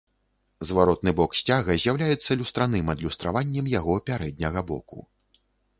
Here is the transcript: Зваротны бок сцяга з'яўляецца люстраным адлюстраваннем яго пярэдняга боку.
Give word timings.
Зваротны 0.69 1.13
бок 1.19 1.35
сцяга 1.41 1.77
з'яўляецца 1.83 2.39
люстраным 2.41 2.91
адлюстраваннем 2.95 3.65
яго 3.79 3.93
пярэдняга 4.11 4.67
боку. 4.75 5.09